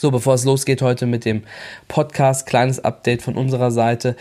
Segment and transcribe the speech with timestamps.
[0.00, 1.42] So, bevor es losgeht heute mit dem
[1.88, 4.14] Podcast, kleines Update von unserer Seite.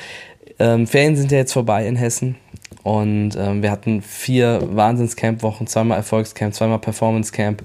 [0.58, 2.36] Ähm, Ferien sind ja jetzt vorbei in Hessen
[2.82, 7.61] und ähm, wir hatten vier Wahnsinnscamp-Wochen, zweimal Erfolgscamp, zweimal Performance-Camp,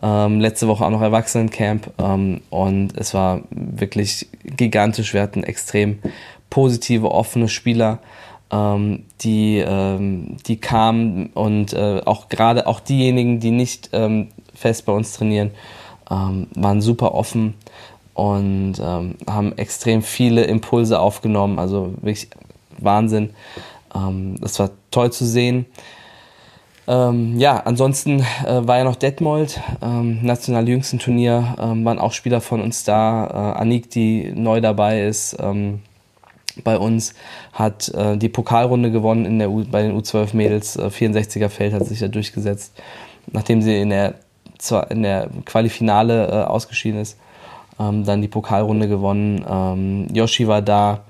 [0.00, 5.12] ähm, letzte Woche auch noch Erwachsenencamp ähm, und es war wirklich gigantisch.
[5.12, 5.98] Wir hatten extrem
[6.50, 7.98] positive, offene Spieler,
[8.52, 14.86] ähm, die, ähm, die kamen und äh, auch gerade auch diejenigen, die nicht ähm, fest
[14.86, 15.50] bei uns trainieren,
[16.10, 17.54] ähm, waren super offen
[18.14, 21.58] und ähm, haben extrem viele Impulse aufgenommen.
[21.58, 22.28] Also wirklich
[22.78, 23.30] Wahnsinn.
[23.94, 25.66] Ähm, das war toll zu sehen.
[26.88, 32.12] Ähm, ja, ansonsten äh, war ja noch Detmold, ähm, national jüngsten Turnier, ähm, waren auch
[32.12, 33.26] Spieler von uns da.
[33.26, 35.80] Äh, Anik, die neu dabei ist, ähm,
[36.62, 37.14] bei uns,
[37.52, 40.76] hat äh, die Pokalrunde gewonnen in der U bei den U12-Mädels.
[40.76, 42.72] Äh, 64er Feld hat sich da durchgesetzt,
[43.32, 44.14] nachdem sie in der
[44.58, 47.18] zwar in der Qualifinale äh, ausgeschieden ist,
[47.78, 49.44] ähm, dann die Pokalrunde gewonnen.
[49.48, 51.00] Ähm, Yoshi war da,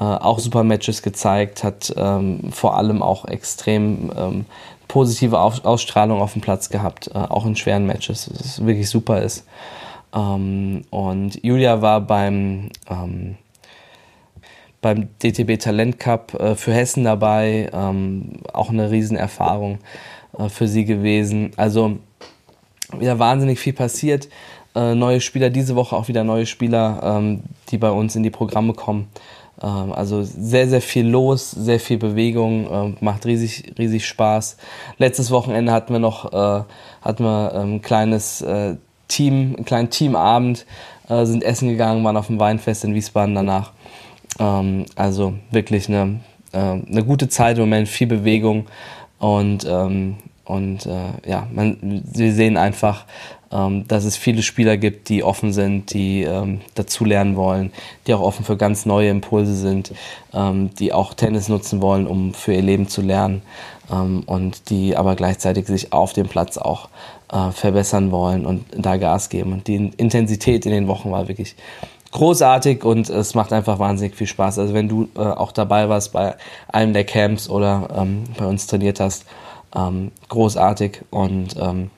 [0.00, 4.44] äh, auch super Matches gezeigt, hat ähm, vor allem auch extrem ähm,
[4.86, 9.20] positive Auf Ausstrahlung auf dem Platz gehabt, äh, auch in schweren Matches, was wirklich super
[9.22, 9.44] ist.
[10.14, 13.36] Ähm, und Julia war beim ähm,
[14.80, 17.68] beim DTB Talent Cup äh, für Hessen dabei,
[18.52, 19.80] auch eine Riesenerfahrung
[20.38, 21.50] äh, für sie gewesen.
[21.56, 21.98] Also
[22.96, 24.28] wieder wahnsinnig viel passiert.
[24.74, 28.30] Äh, neue Spieler, diese Woche auch wieder neue Spieler, ähm, die bei uns in die
[28.30, 29.08] Programme kommen.
[29.60, 34.56] Ähm, also sehr, sehr viel los, sehr viel Bewegung, äh, macht riesig, riesig Spaß.
[34.98, 36.64] Letztes Wochenende hatten wir noch äh,
[37.02, 38.76] hatten wir ein ähm, kleines äh,
[39.08, 40.66] Team, einen kleinen Teamabend,
[41.08, 43.72] äh, sind essen gegangen, waren auf dem Weinfest in Wiesbaden danach.
[44.38, 46.20] Ähm, also wirklich eine,
[46.52, 48.66] äh, eine gute Zeit im Moment, viel Bewegung
[49.18, 50.16] und ähm,
[50.48, 53.04] und äh, ja, man, wir sehen einfach,
[53.52, 57.70] ähm, dass es viele Spieler gibt, die offen sind, die ähm, dazulernen wollen,
[58.06, 59.92] die auch offen für ganz neue Impulse sind,
[60.32, 63.42] ähm, die auch Tennis nutzen wollen, um für ihr Leben zu lernen
[63.92, 66.88] ähm, und die aber gleichzeitig sich auf dem Platz auch
[67.30, 69.52] äh, verbessern wollen und da Gas geben.
[69.52, 71.56] Und die Intensität in den Wochen war wirklich
[72.12, 74.58] großartig und es macht einfach wahnsinnig viel Spaß.
[74.58, 76.36] Also wenn du äh, auch dabei warst bei
[76.68, 79.26] einem der Camps oder ähm, bei uns trainiert hast,
[79.74, 81.90] ähm, großartig und ähm,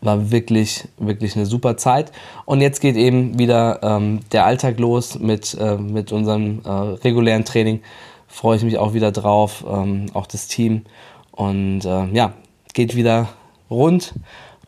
[0.00, 2.12] war wirklich, wirklich eine super Zeit.
[2.44, 7.44] Und jetzt geht eben wieder ähm, der Alltag los mit, äh, mit unserem äh, regulären
[7.44, 7.80] Training.
[8.26, 10.82] Freue ich mich auch wieder drauf, ähm, auch das Team.
[11.30, 12.32] Und äh, ja,
[12.74, 13.28] geht wieder
[13.70, 14.14] rund.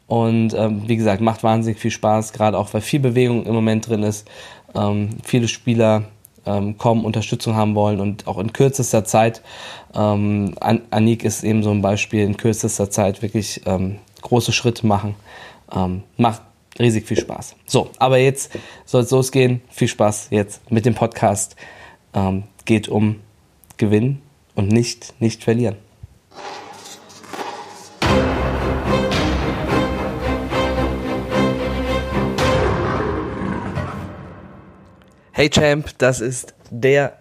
[0.07, 3.89] Und ähm, wie gesagt, macht wahnsinnig viel Spaß, gerade auch weil viel Bewegung im Moment
[3.89, 4.29] drin ist.
[4.75, 6.05] Ähm, viele Spieler
[6.47, 9.43] ähm, kommen, Unterstützung haben wollen und auch in kürzester Zeit.
[9.95, 14.87] Ähm, An Anik ist eben so ein Beispiel, in kürzester Zeit wirklich ähm, große Schritte
[14.87, 15.15] machen.
[15.75, 16.43] Ähm, macht
[16.79, 17.57] riesig viel Spaß.
[17.67, 18.53] So, aber jetzt
[18.85, 19.63] soll es losgehen.
[19.71, 21.57] Viel Spaß jetzt mit dem Podcast.
[22.13, 23.21] Ähm, geht um
[23.77, 24.23] Gewinnen
[24.55, 25.77] und nicht, nicht verlieren.
[35.37, 37.19] Hey Champ, das ist der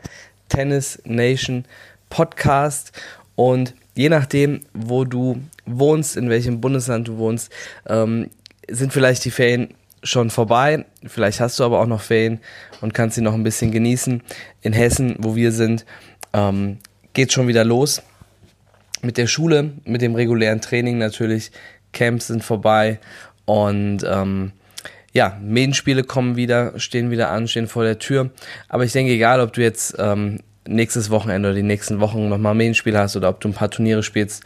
[0.47, 1.65] Tennis Nation
[2.11, 2.91] Podcast
[3.33, 7.51] und je nachdem, wo du wohnst, in welchem Bundesland du wohnst,
[7.87, 8.29] ähm,
[8.69, 9.73] sind vielleicht die Ferien
[10.03, 10.85] schon vorbei.
[11.07, 12.39] Vielleicht hast du aber auch noch Ferien
[12.81, 14.21] und kannst sie noch ein bisschen genießen.
[14.61, 15.83] In Hessen, wo wir sind,
[16.33, 16.77] ähm,
[17.13, 18.03] geht schon wieder los
[19.01, 21.51] mit der Schule, mit dem regulären Training natürlich.
[21.93, 22.99] Camps sind vorbei
[23.45, 24.51] und ähm,
[25.13, 28.31] ja, Medienspiele kommen wieder, stehen wieder an, stehen vor der Tür.
[28.67, 32.55] Aber ich denke, egal, ob du jetzt ähm, nächstes Wochenende oder die nächsten Wochen nochmal
[32.55, 34.43] Medienspiele hast oder ob du ein paar Turniere spielst,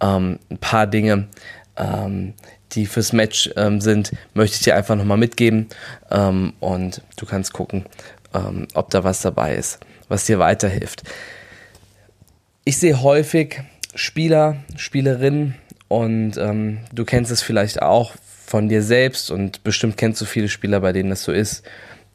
[0.00, 1.26] ähm, ein paar Dinge,
[1.76, 2.34] ähm,
[2.72, 5.68] die fürs Match ähm, sind, möchte ich dir einfach nochmal mitgeben.
[6.10, 7.84] Ähm, und du kannst gucken,
[8.32, 11.02] ähm, ob da was dabei ist, was dir weiterhilft.
[12.64, 13.60] Ich sehe häufig
[13.96, 15.56] Spieler, Spielerinnen
[15.88, 18.12] und ähm, du kennst es vielleicht auch
[18.44, 21.64] von dir selbst und bestimmt kennst du viele Spieler, bei denen das so ist,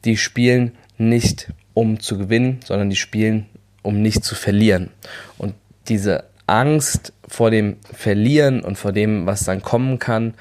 [0.04, 3.46] die spielen nicht um zu gewinnen, sondern die spielen
[3.82, 4.90] um nicht zu verlieren.
[5.38, 5.54] Und
[5.88, 10.34] diese Angst vor dem Verlieren und vor dem, was dann kommen kann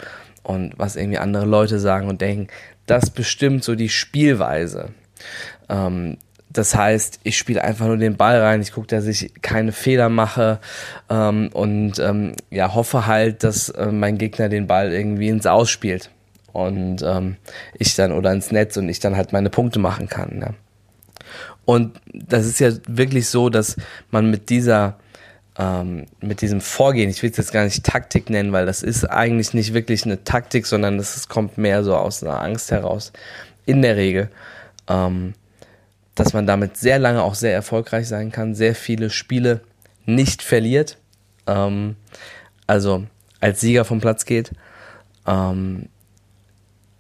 [0.44, 2.48] und was irgendwie andere Leute sagen und denken,
[2.86, 4.90] das bestimmt so die Spielweise.
[5.70, 6.18] Ähm,
[6.52, 10.10] das heißt, ich spiele einfach nur den Ball rein, ich gucke, dass ich keine Fehler
[10.10, 10.60] mache
[11.10, 16.10] ähm, und ähm, ja, hoffe halt, dass äh, mein Gegner den Ball irgendwie ins Ausspielt
[16.52, 17.38] und ähm,
[17.76, 20.40] ich dann oder ins Netz und ich dann halt meine Punkte machen kann.
[20.42, 20.54] Ja.
[21.66, 23.76] Und das ist ja wirklich so, dass
[24.10, 24.98] man mit dieser
[25.60, 29.06] ähm, mit diesem Vorgehen, ich will es jetzt gar nicht Taktik nennen, weil das ist
[29.06, 33.12] eigentlich nicht wirklich eine Taktik, sondern das kommt mehr so aus einer Angst heraus,
[33.66, 34.30] in der Regel,
[34.88, 35.34] ähm,
[36.20, 39.62] dass man damit sehr lange auch sehr erfolgreich sein kann, sehr viele Spiele
[40.06, 40.98] nicht verliert,
[41.48, 41.96] ähm,
[42.68, 43.06] also
[43.40, 44.52] als Sieger vom Platz geht
[45.26, 45.88] ähm,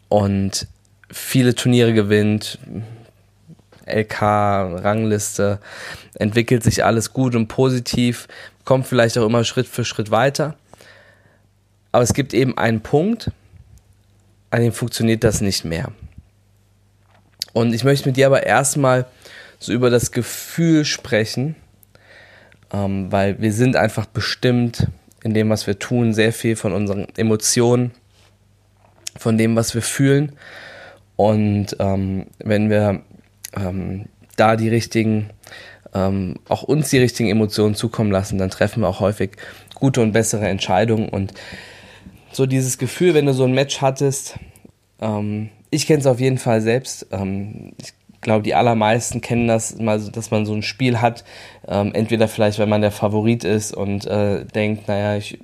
[0.07, 0.67] und
[1.11, 2.59] viele Turniere gewinnt,
[3.85, 5.59] LK, Rangliste,
[6.13, 8.27] entwickelt sich alles gut und positiv,
[8.63, 10.55] kommt vielleicht auch immer Schritt für Schritt weiter.
[11.91, 13.31] Aber es gibt eben einen Punkt,
[14.51, 15.91] an dem funktioniert das nicht mehr.
[17.59, 19.05] Und ich möchte mit dir aber erstmal
[19.59, 21.57] so über das Gefühl sprechen,
[22.71, 24.87] ähm, weil wir sind einfach bestimmt
[25.23, 27.91] in dem, was wir tun, sehr viel von unseren Emotionen,
[29.17, 30.37] von dem, was wir fühlen.
[31.17, 33.01] Und ähm, wenn wir
[33.57, 34.05] ähm,
[34.37, 35.29] da die richtigen,
[35.93, 39.31] ähm, auch uns die richtigen Emotionen zukommen lassen, dann treffen wir auch häufig
[39.75, 41.09] gute und bessere Entscheidungen.
[41.09, 41.33] Und
[42.31, 44.39] so dieses Gefühl, wenn du so ein Match hattest,
[45.01, 47.07] ähm, ich kenne es auf jeden Fall selbst.
[47.11, 51.23] Ähm, ich glaube, die allermeisten kennen das mal, dass man so ein Spiel hat.
[51.67, 55.39] Ähm, entweder vielleicht, wenn man der Favorit ist und äh, denkt, naja, ich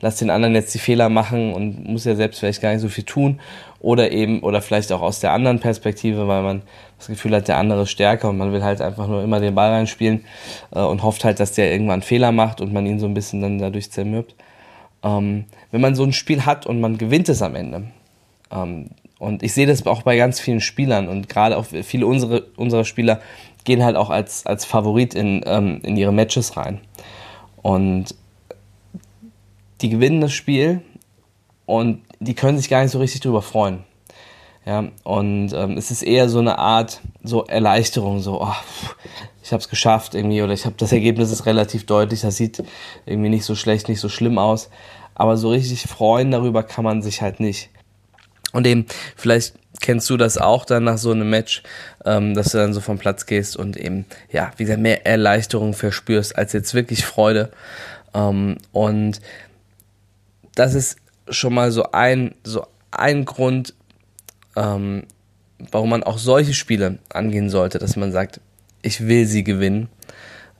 [0.00, 2.88] lass den anderen jetzt die Fehler machen und muss ja selbst vielleicht gar nicht so
[2.88, 3.40] viel tun.
[3.80, 6.62] Oder eben, oder vielleicht auch aus der anderen Perspektive, weil man
[6.98, 9.56] das Gefühl hat, der andere ist stärker und man will halt einfach nur immer den
[9.56, 10.24] Ball reinspielen
[10.72, 13.40] äh, und hofft halt, dass der irgendwann Fehler macht und man ihn so ein bisschen
[13.40, 14.36] dann dadurch zermürbt.
[15.02, 17.84] Ähm, wenn man so ein Spiel hat und man gewinnt es am Ende,
[18.52, 18.90] ähm,
[19.22, 22.84] und ich sehe das auch bei ganz vielen Spielern und gerade auch viele unsere, unserer
[22.84, 23.20] Spieler
[23.62, 26.80] gehen halt auch als, als Favorit in, ähm, in ihre Matches rein.
[27.62, 28.16] Und
[29.80, 30.82] die gewinnen das Spiel
[31.66, 33.84] und die können sich gar nicht so richtig drüber freuen.
[34.66, 38.56] Ja, und ähm, es ist eher so eine Art so Erleichterung, so, oh,
[39.44, 42.64] ich habe es geschafft irgendwie oder ich habe das Ergebnis ist relativ deutlich, das sieht
[43.06, 44.68] irgendwie nicht so schlecht, nicht so schlimm aus,
[45.14, 47.70] aber so richtig freuen darüber kann man sich halt nicht.
[48.52, 51.62] Und eben, vielleicht kennst du das auch dann nach so einem Match,
[52.04, 55.74] ähm, dass du dann so vom Platz gehst und eben, ja, wie gesagt, mehr Erleichterung
[55.74, 57.50] verspürst als jetzt wirklich Freude.
[58.14, 59.20] Ähm, und
[60.54, 60.96] das ist
[61.28, 63.74] schon mal so ein, so ein Grund,
[64.56, 65.04] ähm,
[65.70, 68.40] warum man auch solche Spiele angehen sollte, dass man sagt,
[68.82, 69.88] ich will sie gewinnen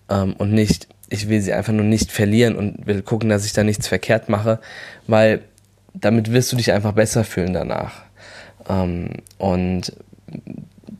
[0.08, 3.52] ähm, und nicht, ich will sie einfach nur nicht verlieren und will gucken, dass ich
[3.52, 4.60] da nichts verkehrt mache,
[5.06, 5.42] weil
[5.94, 8.02] damit wirst du dich einfach besser fühlen danach.
[8.68, 9.92] Ähm, und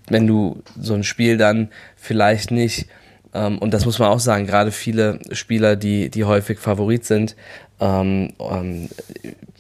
[0.09, 2.87] wenn du so ein Spiel dann vielleicht nicht,
[3.35, 7.37] ähm, und das muss man auch sagen, gerade viele Spieler, die, die häufig Favorit sind,
[7.81, 8.89] ähm, ähm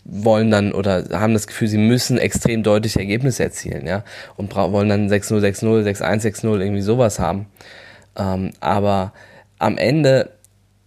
[0.04, 4.04] wollen dann oder haben das Gefühl, sie müssen extrem deutliche Ergebnisse erzielen, ja,
[4.36, 7.46] und wollen dann 6-0, 6-0, 6-1, 6-0, irgendwie sowas haben.
[8.16, 9.12] Ähm, aber
[9.58, 10.30] am Ende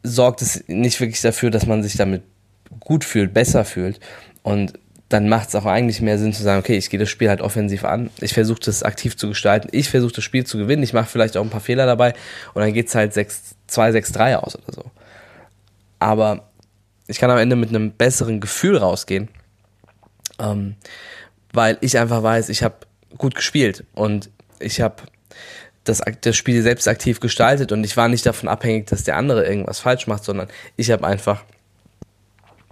[0.04, 2.24] sorgt es nicht wirklich dafür, dass man sich damit
[2.80, 4.00] gut fühlt, besser fühlt,
[4.46, 4.74] und
[5.10, 7.42] dann macht es auch eigentlich mehr Sinn zu sagen, okay, ich gehe das Spiel halt
[7.42, 10.94] offensiv an, ich versuche das aktiv zu gestalten, ich versuche das Spiel zu gewinnen, ich
[10.94, 12.14] mache vielleicht auch ein paar Fehler dabei.
[12.54, 14.84] Und dann geht es halt 2-6-3 aus oder so.
[15.98, 16.48] Aber
[17.08, 19.30] ich kann am Ende mit einem besseren Gefühl rausgehen,
[20.38, 20.76] ähm,
[21.52, 22.76] weil ich einfach weiß, ich habe
[23.18, 23.84] gut gespielt.
[23.94, 24.98] Und ich habe
[25.86, 27.72] das, das Spiel selbst aktiv gestaltet.
[27.72, 31.08] Und ich war nicht davon abhängig, dass der andere irgendwas falsch macht, sondern ich habe
[31.08, 31.44] einfach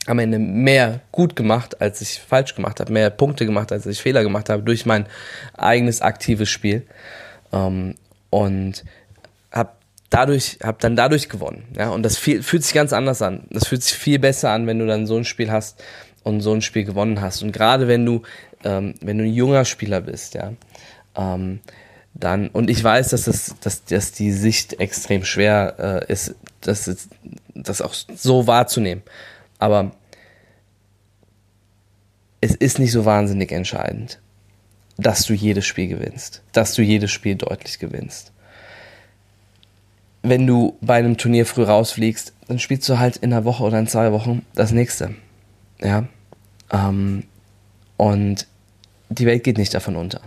[0.05, 4.01] am Ende mehr gut gemacht, als ich falsch gemacht habe, mehr Punkte gemacht, als ich
[4.01, 5.05] Fehler gemacht habe, durch mein
[5.55, 6.85] eigenes aktives Spiel.
[7.51, 7.95] Ähm,
[8.29, 8.83] und
[9.51, 9.71] habe
[10.09, 11.65] dadurch, habe dann dadurch gewonnen.
[11.77, 13.45] Ja, und das viel, fühlt sich ganz anders an.
[13.49, 15.81] Das fühlt sich viel besser an, wenn du dann so ein Spiel hast
[16.23, 17.43] und so ein Spiel gewonnen hast.
[17.43, 18.23] Und gerade wenn du,
[18.63, 20.53] ähm, wenn du ein junger Spieler bist, ja,
[21.15, 21.59] ähm,
[22.15, 27.07] dann, und ich weiß, dass das, dass, dass die Sicht extrem schwer äh, ist, das,
[27.55, 29.03] das auch so wahrzunehmen.
[29.57, 29.91] Aber
[32.43, 34.19] es ist nicht so wahnsinnig entscheidend,
[34.97, 38.33] dass du jedes Spiel gewinnst, dass du jedes Spiel deutlich gewinnst.
[40.23, 43.79] Wenn du bei einem Turnier früh rausfliegst, dann spielst du halt in einer Woche oder
[43.79, 45.15] in zwei Wochen das nächste.
[45.81, 46.05] Ja.
[46.69, 47.23] Ähm,
[47.95, 48.45] und
[49.07, 50.19] die Welt geht nicht davon unter.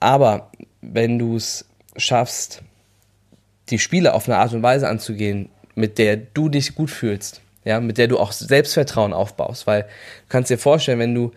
[0.00, 0.50] Aber
[0.82, 1.64] wenn du es
[1.96, 2.62] schaffst,
[3.70, 7.80] die Spiele auf eine Art und Weise anzugehen, mit der du dich gut fühlst, ja,
[7.80, 9.88] mit der du auch Selbstvertrauen aufbaust, weil du
[10.28, 11.32] kannst dir vorstellen, wenn du,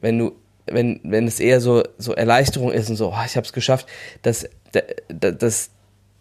[0.00, 0.32] wenn du,
[0.66, 3.86] wenn, wenn es eher so, so Erleichterung ist und so, oh, ich habe es geschafft,
[4.22, 5.70] dass, das, das,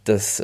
[0.04, 0.44] das,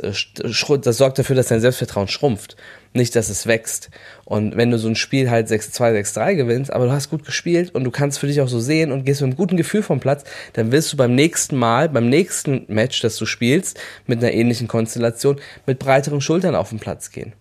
[0.56, 2.56] sorgt dafür, dass dein Selbstvertrauen schrumpft,
[2.92, 3.90] nicht, dass es wächst.
[4.24, 7.74] Und wenn du so ein Spiel halt 6-2, 6-3 gewinnst, aber du hast gut gespielt
[7.74, 9.98] und du kannst für dich auch so sehen und gehst mit einem guten Gefühl vom
[9.98, 10.22] Platz,
[10.52, 14.68] dann wirst du beim nächsten Mal, beim nächsten Match, das du spielst, mit einer ähnlichen
[14.68, 17.32] Konstellation, mit breiteren Schultern auf den Platz gehen.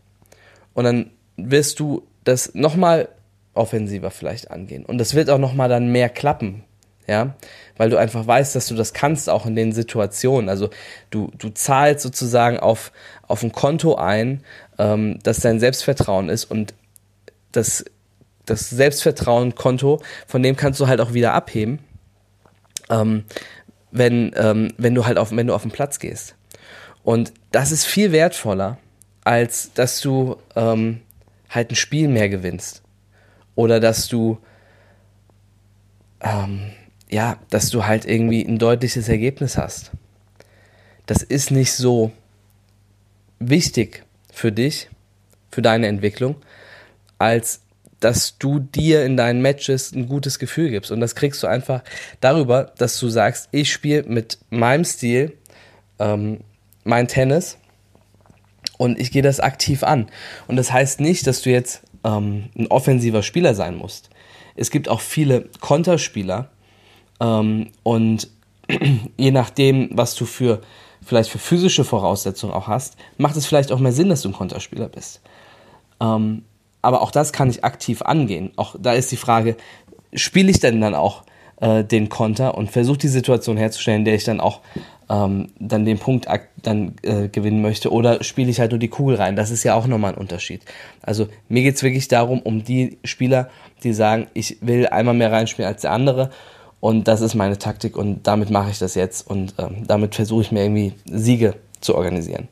[0.73, 3.09] und dann wirst du das nochmal
[3.53, 4.85] offensiver vielleicht angehen.
[4.85, 6.63] Und das wird auch nochmal dann mehr klappen,
[7.07, 7.35] ja,
[7.77, 10.49] weil du einfach weißt, dass du das kannst auch in den Situationen.
[10.49, 10.69] Also
[11.09, 12.91] du, du zahlst sozusagen auf,
[13.27, 14.43] auf ein Konto ein,
[14.77, 16.73] ähm, das dein Selbstvertrauen ist und
[17.51, 17.85] das,
[18.45, 21.79] das Selbstvertrauen-Konto, von dem kannst du halt auch wieder abheben,
[22.89, 23.25] ähm,
[23.91, 26.35] wenn, ähm, wenn du halt auf, wenn du auf den Platz gehst.
[27.03, 28.77] Und das ist viel wertvoller,
[29.23, 31.01] als dass du ähm,
[31.49, 32.83] halt ein Spiel mehr gewinnst.
[33.55, 34.39] Oder dass du
[36.21, 36.71] ähm,
[37.09, 39.91] ja, dass du halt irgendwie ein deutliches Ergebnis hast.
[41.05, 42.11] Das ist nicht so
[43.39, 44.89] wichtig für dich,
[45.49, 46.35] für deine Entwicklung,
[47.17, 47.61] als
[47.99, 50.91] dass du dir in deinen Matches ein gutes Gefühl gibst.
[50.91, 51.83] Und das kriegst du einfach
[52.19, 55.33] darüber, dass du sagst, ich spiele mit meinem Stil
[55.97, 56.41] ähm,
[56.83, 57.57] mein Tennis
[58.77, 60.07] und ich gehe das aktiv an.
[60.47, 64.09] Und das heißt nicht, dass du jetzt ähm, ein offensiver Spieler sein musst.
[64.55, 66.49] Es gibt auch viele Konterspieler,
[67.19, 68.29] ähm, und
[69.17, 70.61] je nachdem, was du für
[71.03, 74.33] vielleicht für physische Voraussetzungen auch hast, macht es vielleicht auch mehr Sinn, dass du ein
[74.33, 75.21] Konterspieler bist.
[76.01, 76.43] Ähm,
[76.81, 78.51] aber auch das kann ich aktiv angehen.
[78.57, 79.55] Auch da ist die Frage,
[80.13, 81.23] spiele ich denn dann auch
[81.61, 84.61] äh, den Konter und versuche die Situation herzustellen, in der ich dann auch
[85.09, 86.27] ähm, dann den Punkt
[86.61, 89.35] dann äh, gewinnen möchte oder spiele ich halt nur die Kugel rein.
[89.35, 90.61] Das ist ja auch nochmal ein Unterschied.
[91.01, 93.49] Also mir geht es wirklich darum, um die Spieler,
[93.83, 96.31] die sagen, ich will einmal mehr reinspielen als der andere
[96.79, 100.41] und das ist meine Taktik und damit mache ich das jetzt und ähm, damit versuche
[100.41, 102.47] ich mir irgendwie Siege zu organisieren.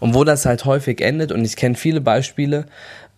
[0.00, 2.66] Und wo das halt häufig endet, und ich kenne viele Beispiele,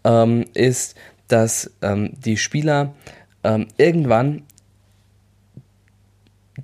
[0.04, 0.96] ähm, ist,
[1.28, 2.94] dass ähm, die Spieler
[3.42, 4.42] ähm, irgendwann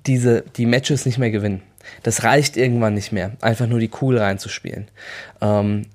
[0.05, 1.61] diese, die Matches nicht mehr gewinnen.
[2.03, 4.87] Das reicht irgendwann nicht mehr, einfach nur die Kugel reinzuspielen.
[5.41, 5.85] Ähm,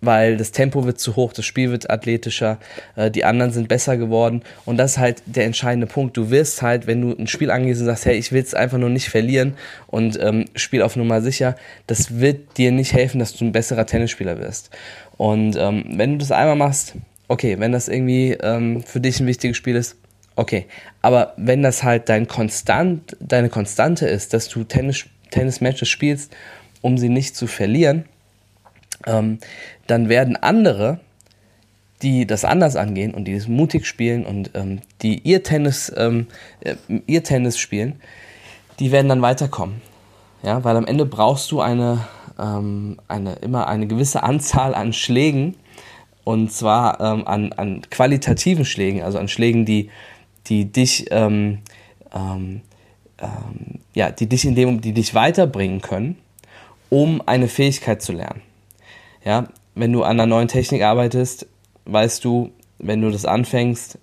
[0.00, 2.58] weil das Tempo wird zu hoch, das Spiel wird athletischer,
[2.96, 6.16] äh, die anderen sind besser geworden und das ist halt der entscheidende Punkt.
[6.16, 8.78] Du wirst halt, wenn du ein Spiel angehst und sagst, hey, ich will es einfach
[8.78, 9.54] nur nicht verlieren
[9.86, 11.56] und ähm, Spiel auf Nummer sicher,
[11.86, 14.70] das wird dir nicht helfen, dass du ein besserer Tennisspieler wirst.
[15.16, 16.94] Und ähm, wenn du das einmal machst,
[17.28, 19.96] okay, wenn das irgendwie ähm, für dich ein wichtiges Spiel ist,
[20.36, 20.66] okay.
[21.02, 25.06] Aber wenn das halt dein Konstant, deine Konstante ist, dass du Tennis,
[25.36, 26.34] Tennis-Matches spielst,
[26.80, 28.04] um sie nicht zu verlieren,
[29.06, 29.38] ähm,
[29.86, 31.00] dann werden andere,
[32.02, 36.26] die das anders angehen und die das mutig spielen und ähm, die ihr Tennis, ähm,
[36.60, 36.76] äh,
[37.06, 38.00] ihr Tennis spielen,
[38.78, 39.80] die werden dann weiterkommen.
[40.42, 42.06] Ja, weil am Ende brauchst du eine,
[42.38, 45.56] ähm, eine, immer eine gewisse Anzahl an Schlägen
[46.24, 49.90] und zwar ähm, an, an qualitativen Schlägen, also an Schlägen, die,
[50.46, 51.58] die dich, ähm,
[52.14, 52.62] ähm,
[53.20, 56.16] ähm, ja, die dich in dem, die dich weiterbringen können,
[56.90, 58.42] um eine Fähigkeit zu lernen.
[59.24, 61.46] Ja, wenn du an einer neuen Technik arbeitest,
[61.86, 63.98] weißt du, wenn du das anfängst,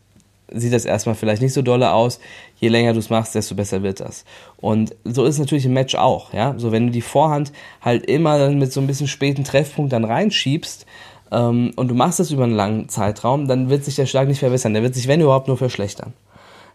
[0.52, 2.20] sieht das erstmal vielleicht nicht so dolle aus.
[2.60, 4.26] Je länger du es machst, desto besser wird das.
[4.58, 6.56] Und so ist es natürlich im Match auch, ja.
[6.58, 7.52] So, wenn du die Vorhand
[7.82, 10.86] halt immer dann mit so ein bisschen späten Treffpunkt dann reinschiebst,
[11.34, 14.40] ähm, und du machst das über einen langen Zeitraum, dann wird sich der Schlag nicht
[14.40, 14.74] verbessern.
[14.74, 16.14] Der wird sich, wenn überhaupt, nur verschlechtern.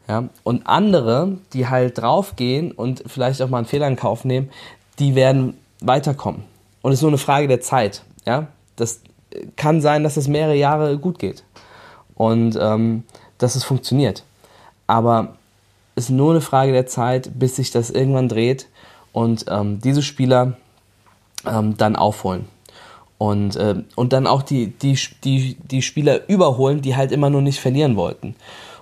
[0.08, 0.24] Ja.
[0.42, 4.50] Und andere, die halt draufgehen und vielleicht auch mal einen Fehler in Kauf nehmen,
[4.98, 6.44] die werden weiterkommen.
[6.82, 8.02] Und es ist nur eine Frage der Zeit.
[8.24, 9.00] Ja, das
[9.56, 11.44] kann sein, dass es mehrere Jahre gut geht
[12.14, 13.04] und ähm,
[13.36, 14.24] dass es funktioniert.
[14.86, 15.36] Aber
[15.94, 18.68] es ist nur eine Frage der Zeit, bis sich das irgendwann dreht
[19.12, 20.56] und ähm, diese Spieler
[21.46, 22.46] ähm, dann aufholen.
[23.18, 27.42] Und, äh, und dann auch die, die, die, die Spieler überholen, die halt immer nur
[27.42, 28.36] nicht verlieren wollten.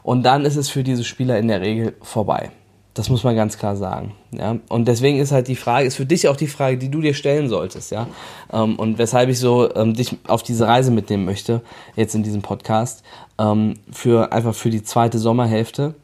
[0.06, 2.52] Und dann ist es für diese Spieler in der Regel vorbei.
[2.94, 4.14] Das muss man ganz klar sagen.
[4.30, 4.56] Ja?
[4.68, 7.12] Und deswegen ist halt die Frage, ist für dich auch die Frage, die du dir
[7.12, 8.06] stellen solltest, ja.
[8.52, 11.60] Ähm, und weshalb ich so ähm, dich auf diese Reise mitnehmen möchte,
[11.96, 13.02] jetzt in diesem Podcast,
[13.36, 15.96] ähm, für einfach für die zweite Sommerhälfte.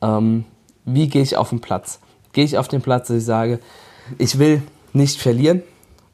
[0.00, 0.46] Ähm,
[0.86, 2.00] wie gehe ich auf den Platz?
[2.32, 3.58] Gehe ich auf den Platz, dass ich sage,
[4.16, 4.62] ich will
[4.94, 5.62] nicht verlieren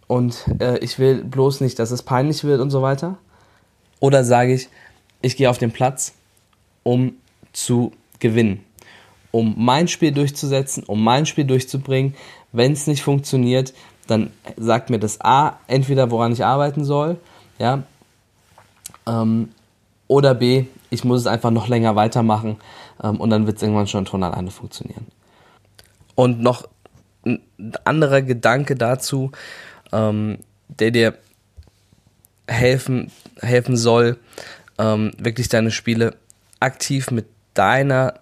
[0.09, 3.19] und äh, ich will bloß nicht, dass es peinlich wird und so weiter?
[4.01, 4.69] Oder sage ich,
[5.23, 6.13] ich gehe auf den Platz,
[6.83, 7.15] um
[7.57, 8.67] zu gewinnen?
[9.37, 12.15] um mein Spiel durchzusetzen, um mein Spiel durchzubringen.
[12.53, 13.75] Wenn es nicht funktioniert,
[14.07, 17.19] dann sagt mir das A, entweder woran ich arbeiten soll,
[17.59, 17.83] ja,
[19.07, 19.51] ähm,
[20.09, 22.57] oder B, ich muss es einfach noch länger weitermachen
[23.03, 25.07] ähm, und dann wird es irgendwann schon von alleine funktionieren.
[26.15, 26.67] Und noch
[27.27, 27.43] ein
[27.85, 29.33] anderer Gedanke dazu,
[29.93, 31.19] ähm, der dir
[32.49, 33.11] helfen,
[33.41, 34.19] helfen soll,
[34.79, 36.17] ähm, wirklich deine Spiele
[36.59, 37.27] aktiv mit
[37.59, 38.15] deiner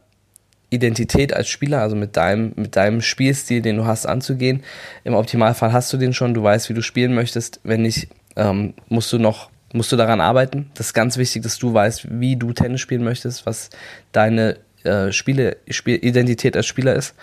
[0.70, 4.62] Identität als Spieler, also mit deinem, mit deinem Spielstil, den du hast, anzugehen.
[5.04, 7.60] Im Optimalfall hast du den schon, du weißt, wie du spielen möchtest.
[7.62, 10.70] Wenn nicht, ähm, musst du noch musst du daran arbeiten.
[10.74, 13.70] Das ist ganz wichtig, dass du weißt, wie du Tennis spielen möchtest, was
[14.12, 17.16] deine äh, Spiele, Spiel, Identität als Spieler ist.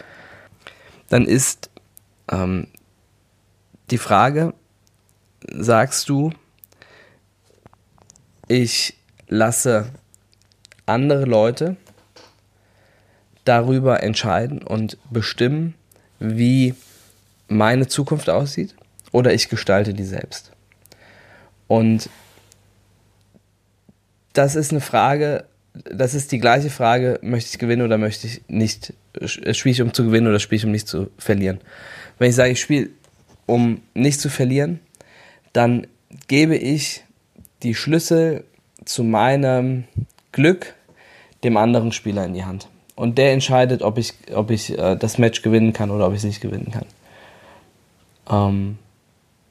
[1.07, 1.69] Dann ist
[2.29, 2.67] ähm,
[3.89, 4.53] die Frage,
[5.49, 6.31] sagst du,
[8.49, 8.97] ich
[9.29, 9.89] lasse
[10.85, 11.77] andere Leute
[13.45, 15.73] darüber entscheiden und bestimmen,
[16.19, 16.75] wie
[17.47, 18.75] meine Zukunft aussieht,
[19.11, 20.51] oder ich gestalte die selbst.
[21.67, 22.09] Und
[24.33, 28.41] das ist eine Frage, das ist die gleiche Frage, möchte ich gewinnen oder möchte ich
[28.47, 28.93] nicht,
[29.25, 31.59] spiele ich um zu gewinnen oder spiele ich um nicht zu verlieren.
[32.17, 32.89] Wenn ich sage, ich spiele
[33.45, 34.79] um nicht zu verlieren,
[35.53, 35.87] dann
[36.27, 37.03] gebe ich
[37.63, 38.43] die Schlüssel
[38.85, 39.85] zu meinem
[40.31, 40.73] Glück
[41.43, 42.67] dem anderen Spieler in die Hand.
[43.01, 46.19] Und der entscheidet, ob ich, ob ich äh, das Match gewinnen kann oder ob ich
[46.19, 46.85] es nicht gewinnen kann.
[48.29, 48.77] Ähm,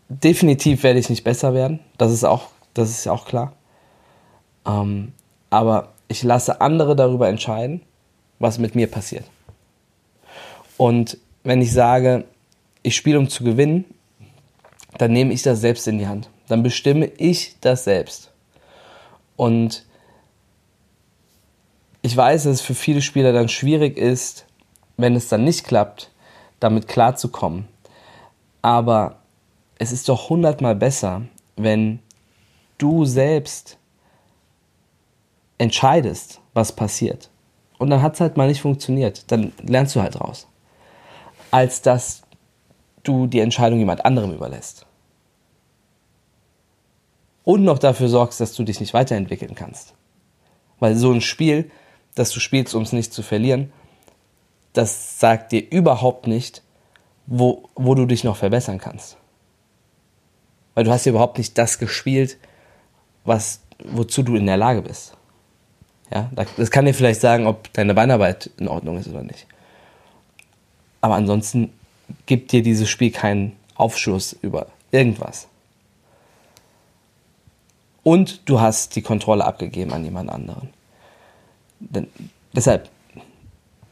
[0.09, 1.80] definitiv werde ich nicht besser werden.
[1.99, 3.54] Das ist auch, das ist auch klar.
[4.64, 5.14] Ähm,
[5.50, 7.80] aber ich lasse andere darüber entscheiden,
[8.38, 9.25] was mit mir passiert.
[10.76, 12.26] Und wenn ich sage,
[12.85, 13.85] ich spiele um zu gewinnen,
[14.97, 16.30] dann nehme ich das selbst in die Hand.
[16.47, 18.30] Dann bestimme ich das selbst.
[19.35, 19.85] Und
[22.02, 24.47] ich weiß, dass es für viele Spieler dann schwierig ist,
[24.97, 26.11] wenn es dann nicht klappt,
[26.59, 27.69] damit klarzukommen.
[28.62, 29.16] Aber
[29.78, 31.23] es ist doch hundertmal besser,
[31.57, 32.00] wenn
[32.78, 33.78] du selbst
[35.59, 37.30] entscheidest, was passiert.
[37.78, 39.30] Und dann hat es halt mal nicht funktioniert.
[39.30, 40.47] Dann lernst du halt raus.
[41.50, 42.23] Als dass
[43.02, 44.87] du die Entscheidung jemand anderem überlässt.
[47.45, 49.95] Und noch dafür sorgst, dass du dich nicht weiterentwickeln kannst.
[50.78, 51.71] Weil so ein Spiel,
[52.21, 53.73] das du spielst, um es nicht zu verlieren,
[54.75, 56.62] das sagt dir überhaupt nicht,
[57.27, 59.17] wo, wo du dich noch verbessern kannst.
[60.75, 62.37] Weil du hast ja überhaupt nicht das gespielt,
[63.25, 65.15] was, wozu du in der Lage bist.
[66.12, 69.47] Ja, das kann dir vielleicht sagen, ob deine Beinarbeit in Ordnung ist oder nicht.
[71.00, 71.73] Aber ansonsten
[72.27, 75.49] gibt dir dieses Spiel keinen Aufschuss über irgendwas.
[78.02, 80.69] Und du hast die Kontrolle abgegeben an jemand anderen.
[81.80, 82.06] Denn,
[82.54, 82.88] deshalb,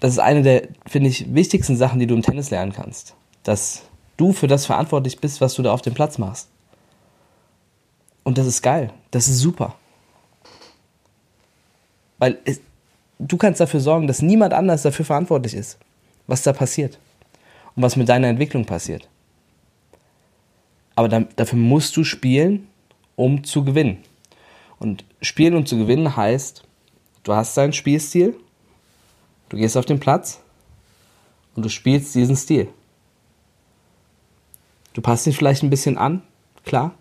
[0.00, 3.14] das ist eine der, finde ich, wichtigsten Sachen, die du im Tennis lernen kannst.
[3.42, 3.82] Dass
[4.16, 6.48] du für das verantwortlich bist, was du da auf dem Platz machst.
[8.22, 8.92] Und das ist geil.
[9.10, 9.74] Das ist super.
[12.18, 12.60] Weil es,
[13.18, 15.78] du kannst dafür sorgen, dass niemand anders dafür verantwortlich ist,
[16.26, 16.98] was da passiert
[17.74, 19.08] und was mit deiner Entwicklung passiert.
[20.94, 22.68] Aber dann, dafür musst du spielen,
[23.14, 23.98] um zu gewinnen.
[24.78, 26.64] Und spielen, um zu gewinnen heißt,
[27.28, 28.34] du hast deinen Spielstil,
[29.48, 30.40] du gehst auf den Platz
[31.54, 32.68] und du spielst diesen Stil.
[34.92, 36.22] Du passt ihn vielleicht ein bisschen an,
[36.64, 36.94] klar,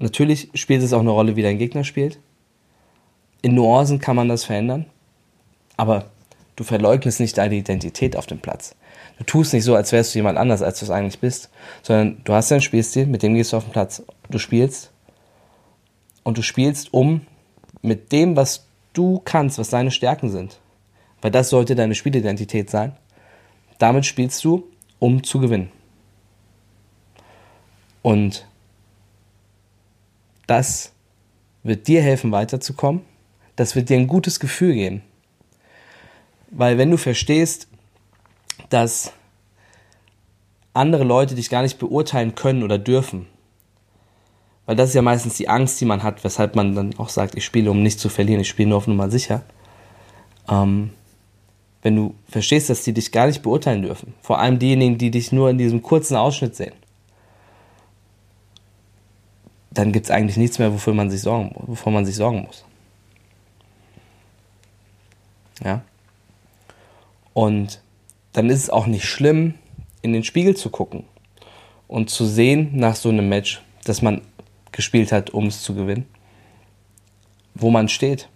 [0.00, 2.18] Natürlich spielt es auch eine Rolle, wie dein Gegner spielt.
[3.42, 4.86] In Nuancen kann man das verändern,
[5.76, 6.06] aber
[6.56, 8.74] du verleugnest nicht deine Identität auf dem Platz.
[9.18, 11.50] Du tust nicht so, als wärst du jemand anders, als du es eigentlich bist,
[11.82, 14.02] sondern du hast deinen Spielstil, mit dem gehst du auf den Platz.
[14.30, 14.90] Du spielst
[16.22, 17.20] und du spielst um
[17.82, 20.58] mit dem, was du kannst, was deine Stärken sind.
[21.22, 22.96] Weil das sollte deine Spielidentität sein.
[23.78, 24.64] Damit spielst du,
[24.98, 25.70] um zu gewinnen.
[28.02, 28.46] Und
[30.46, 30.92] das
[31.62, 33.02] wird dir helfen, weiterzukommen.
[33.56, 35.02] Das wird dir ein gutes Gefühl geben.
[36.50, 37.68] Weil wenn du verstehst,
[38.70, 39.12] dass
[40.72, 43.26] andere Leute dich gar nicht beurteilen können oder dürfen,
[44.66, 47.34] weil das ist ja meistens die Angst, die man hat, weshalb man dann auch sagt,
[47.34, 49.42] ich spiele, um nicht zu verlieren, ich spiele nur auf Nummer sicher.
[50.48, 50.90] Ähm,
[51.82, 55.32] wenn du verstehst, dass die dich gar nicht beurteilen dürfen, vor allem diejenigen, die dich
[55.32, 56.74] nur in diesem kurzen Ausschnitt sehen,
[59.70, 62.64] dann gibt es eigentlich nichts mehr, wofür man sich sorgen, wovor man sich sorgen muss.
[65.64, 65.82] Ja.
[67.32, 67.80] Und
[68.32, 69.54] dann ist es auch nicht schlimm,
[70.02, 71.04] in den Spiegel zu gucken
[71.88, 74.22] und zu sehen nach so einem Match, dass man
[74.72, 76.06] gespielt hat, um es zu gewinnen,
[77.54, 78.28] wo man steht,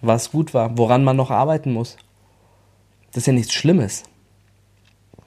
[0.00, 1.96] was gut war, woran man noch arbeiten muss.
[3.12, 4.04] Das ist ja nichts Schlimmes.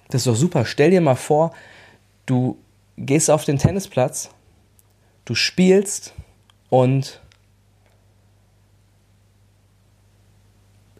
[0.09, 0.65] Das ist doch super.
[0.65, 1.53] Stell dir mal vor,
[2.25, 2.57] du
[2.97, 4.29] gehst auf den Tennisplatz
[5.25, 6.13] du spielst
[6.69, 7.21] und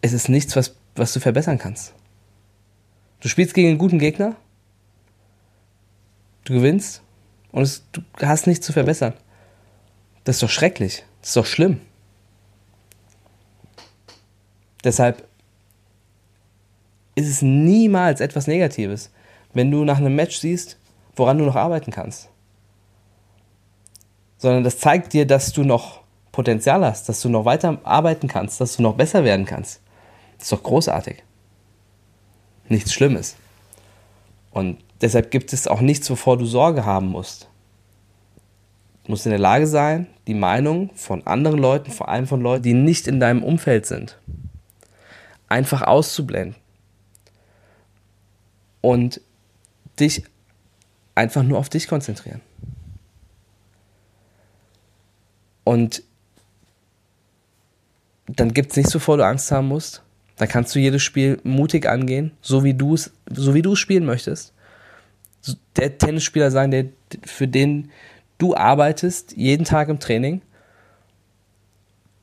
[0.00, 1.94] es ist nichts, was, was du verbessern kannst.
[3.20, 4.36] Du spielst gegen einen guten Gegner,
[6.44, 7.02] du gewinnst
[7.52, 9.14] und es, du hast nichts zu verbessern.
[10.24, 11.80] Das ist doch schrecklich, das ist doch schlimm.
[14.82, 15.26] Deshalb
[17.14, 19.10] ist es niemals etwas Negatives,
[19.52, 20.78] wenn du nach einem Match siehst,
[21.14, 22.28] woran du noch arbeiten kannst
[24.44, 28.60] sondern das zeigt dir, dass du noch Potenzial hast, dass du noch weiter arbeiten kannst,
[28.60, 29.80] dass du noch besser werden kannst.
[30.36, 31.22] Das ist doch großartig.
[32.68, 33.36] Nichts Schlimmes.
[34.50, 37.48] Und deshalb gibt es auch nichts, wovor du Sorge haben musst.
[39.06, 42.74] Musst in der Lage sein, die Meinung von anderen Leuten, vor allem von Leuten, die
[42.74, 44.18] nicht in deinem Umfeld sind,
[45.48, 46.56] einfach auszublenden.
[48.80, 49.20] Und
[49.98, 50.24] dich
[51.14, 52.40] einfach nur auf dich konzentrieren.
[55.64, 56.02] Und
[58.26, 60.02] dann gibt es nichts, wovor du Angst haben musst.
[60.36, 63.78] Dann kannst du jedes Spiel mutig angehen, so wie du es, so wie du es
[63.78, 64.52] spielen möchtest.
[65.76, 66.86] Der Tennisspieler sein, der,
[67.24, 67.90] für den
[68.44, 70.42] du arbeitest, jeden Tag im Training.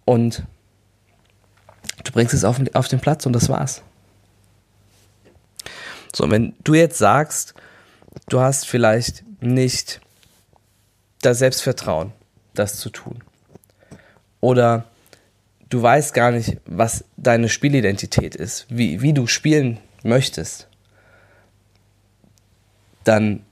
[0.06, 0.44] Und
[2.04, 3.82] du bringst es auf, auf den Platz und das war's.
[6.16, 7.56] So, wenn du jetzt sagst,
[8.30, 10.00] du hast vielleicht nicht
[11.22, 12.12] das Selbstvertrauen,
[12.54, 13.24] das zu tun.
[14.42, 14.86] Oder
[15.70, 20.68] du weißt gar nicht, was deine Spielidentität ist, wie, wie du spielen möchtest,
[23.04, 23.44] dann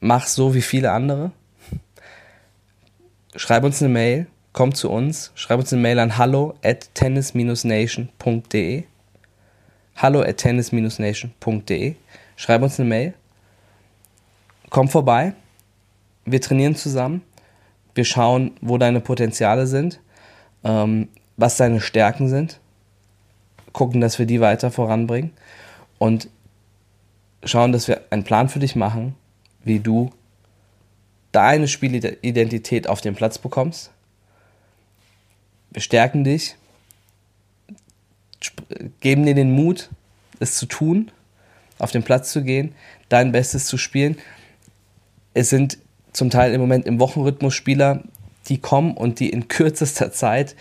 [0.00, 1.30] mach so wie viele andere.
[3.36, 8.84] Schreib uns eine Mail, komm zu uns, schreib uns eine Mail an hallo at tennis-nation.de
[9.96, 11.94] hallo at tennis-nation.de
[12.36, 13.14] schreib uns eine Mail,
[14.70, 15.34] komm vorbei,
[16.24, 17.22] wir trainieren zusammen,
[17.94, 20.00] wir schauen, wo deine Potenziale sind,
[20.64, 22.60] ähm, was deine Stärken sind,
[23.72, 25.32] gucken, dass wir die weiter voranbringen.
[25.98, 26.28] Und
[27.44, 29.14] schauen, dass wir einen Plan für dich machen,
[29.64, 30.10] wie du
[31.32, 33.90] deine Spielidentität auf den Platz bekommst.
[35.70, 36.56] Wir stärken dich,
[39.00, 39.90] geben dir den Mut,
[40.40, 41.10] es zu tun,
[41.78, 42.74] auf den Platz zu gehen,
[43.08, 44.18] dein Bestes zu spielen.
[45.34, 45.78] Es sind
[46.12, 48.02] zum Teil im Moment im Wochenrhythmus Spieler,
[48.48, 50.56] die kommen und die in kürzester Zeit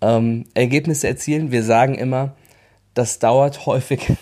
[0.00, 1.50] ähm, Ergebnisse erzielen.
[1.52, 2.34] Wir sagen immer,
[2.94, 4.12] das dauert häufig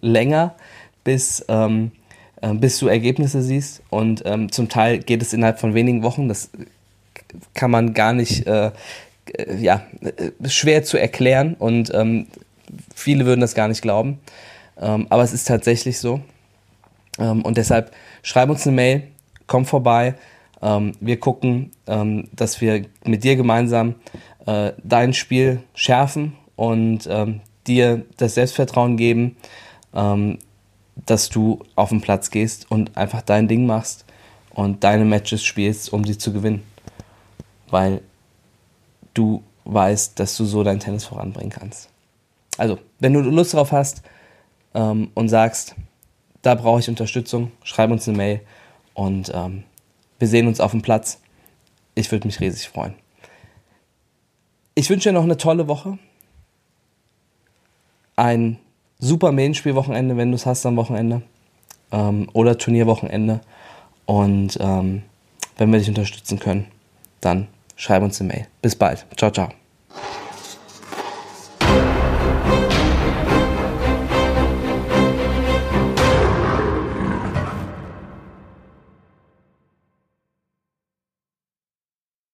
[0.00, 0.56] länger,
[1.04, 2.03] bis, ähm, äh,
[2.52, 3.82] bis du Ergebnisse siehst.
[3.90, 6.28] Und ähm, zum Teil geht es innerhalb von wenigen Wochen.
[6.28, 6.50] Das
[7.54, 8.70] kann man gar nicht, äh,
[9.36, 11.54] äh ja, äh, schwer zu erklären.
[11.58, 12.26] Und ähm,
[12.94, 14.18] viele würden das gar nicht glauben.
[14.80, 16.20] Ähm, aber es ist tatsächlich so.
[17.18, 19.02] Ähm, und deshalb schreib uns eine Mail,
[19.46, 20.14] komm vorbei.
[21.00, 23.96] wir gucken, dass wir mit dir gemeinsam
[24.46, 29.36] äh, dein Spiel schärfen und ähm, dir das Selbstvertrauen geben,
[29.94, 30.38] ähm,
[30.96, 34.04] dass du auf den Platz gehst und einfach dein Ding machst
[34.50, 36.62] und deine Matches spielst, um sie zu gewinnen.
[37.68, 38.00] Weil
[39.12, 41.88] du weißt, dass du so dein Tennis voranbringen kannst.
[42.56, 44.02] Also, wenn du Lust drauf hast
[44.74, 45.74] ähm, und sagst,
[46.42, 48.40] da brauche ich Unterstützung, schreib uns eine Mail
[48.92, 49.64] und ähm,
[50.18, 51.20] wir sehen uns auf dem Platz.
[51.94, 52.94] Ich würde mich riesig freuen.
[54.74, 55.98] Ich wünsche dir noch eine tolle Woche.
[58.16, 58.58] Ein
[59.04, 61.22] super Main-Spielwochenende, wenn du es hast am Wochenende.
[61.92, 63.40] Ähm, oder Turnierwochenende.
[64.06, 65.02] Und ähm,
[65.56, 66.66] wenn wir dich unterstützen können,
[67.20, 68.46] dann schreib uns eine Mail.
[68.62, 69.06] Bis bald.
[69.16, 69.63] Ciao, ciao.